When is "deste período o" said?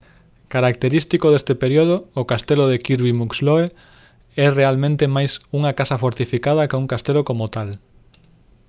1.31-2.23